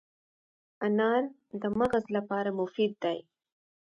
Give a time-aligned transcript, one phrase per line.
[0.87, 1.23] انار
[1.61, 3.17] د مغز لپاره مفید دی.